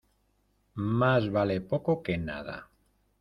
Más 0.99 1.29
vale 1.31 1.61
poco 1.61 2.01
que 2.01 2.17
nada. 2.17 2.71